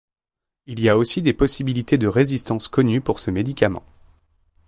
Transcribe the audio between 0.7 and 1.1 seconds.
y a